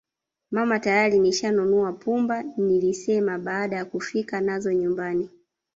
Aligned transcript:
Mama 0.51 0.79
tayari 0.79 1.19
nishanunua 1.19 1.93
pumba 1.93 2.43
nilisema 2.57 3.39
baada 3.39 3.75
ya 3.75 3.85
kufika 3.85 4.41
nazo 4.41 4.73
nyumbani 4.73 5.29